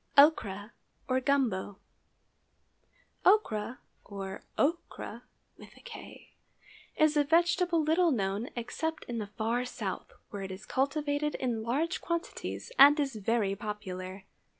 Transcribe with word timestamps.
OCHRA, 0.17 0.71
OR 1.07 1.19
GUMBO. 1.21 1.77
Ochra, 3.23 3.77
or 4.03 4.41
okra, 4.57 5.21
is 6.95 7.15
a 7.15 7.23
vegetable 7.23 7.83
little 7.83 8.09
known 8.09 8.49
except 8.55 9.03
in 9.03 9.19
the 9.19 9.27
far 9.27 9.63
South, 9.63 10.13
where 10.31 10.41
it 10.41 10.49
is 10.51 10.65
cultivated 10.65 11.35
in 11.35 11.61
large 11.61 12.01
quantities 12.01 12.71
and 12.79 12.99
is 12.99 13.13
very 13.13 13.55
popular. 13.55 14.23